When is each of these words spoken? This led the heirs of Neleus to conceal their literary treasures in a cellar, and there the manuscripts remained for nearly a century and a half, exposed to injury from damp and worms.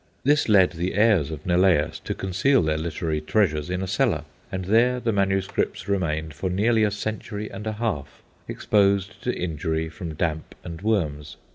This 0.23 0.49
led 0.49 0.71
the 0.71 0.95
heirs 0.95 1.29
of 1.29 1.45
Neleus 1.45 1.99
to 2.05 2.15
conceal 2.15 2.63
their 2.63 2.79
literary 2.79 3.21
treasures 3.21 3.69
in 3.69 3.83
a 3.83 3.87
cellar, 3.87 4.23
and 4.51 4.65
there 4.65 4.99
the 4.99 5.11
manuscripts 5.11 5.87
remained 5.87 6.33
for 6.33 6.49
nearly 6.49 6.83
a 6.83 6.89
century 6.89 7.51
and 7.51 7.67
a 7.67 7.73
half, 7.73 8.23
exposed 8.47 9.21
to 9.21 9.31
injury 9.31 9.89
from 9.89 10.15
damp 10.15 10.55
and 10.63 10.81
worms. 10.81 11.37